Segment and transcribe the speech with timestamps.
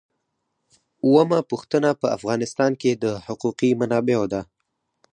[1.05, 4.41] اوومه پوښتنه په افغانستان کې د حقوقي منابعو ده.